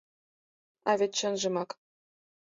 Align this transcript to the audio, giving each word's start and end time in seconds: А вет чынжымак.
А 0.89 0.91
вет 0.99 1.11
чынжымак. 1.17 1.69